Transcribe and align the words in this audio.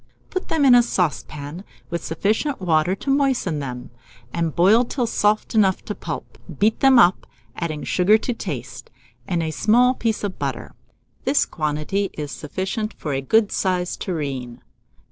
Put 0.31 0.47
them 0.47 0.65
in 0.65 0.73
a 0.73 0.81
saucepan, 0.81 1.63
with 1.91 2.03
sufficient 2.03 2.59
water 2.59 2.95
to 2.95 3.11
moisten 3.11 3.59
them, 3.59 3.91
and 4.33 4.55
boil 4.55 4.83
till 4.83 5.05
soft 5.05 5.53
enough 5.53 5.85
to 5.85 5.93
pulp. 5.93 6.39
Beat 6.57 6.79
them 6.79 6.97
up, 6.97 7.27
adding 7.55 7.83
sugar 7.83 8.17
to 8.17 8.33
taste, 8.33 8.89
and 9.27 9.43
a 9.43 9.51
small 9.51 9.93
piece 9.93 10.23
of 10.23 10.39
butter 10.39 10.73
This 11.25 11.45
quantity 11.45 12.09
is 12.13 12.31
sufficient 12.31 12.95
for 12.95 13.13
a 13.13 13.21
good 13.21 13.51
sized 13.51 14.01
tureen. 14.01 14.63